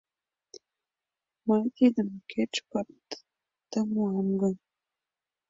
Мый 1.47 1.63
тидым 1.77 2.09
кеч 2.31 2.53
пырт 2.69 3.07
да 3.71 3.79
муам 3.91 4.29
гын 4.41 4.55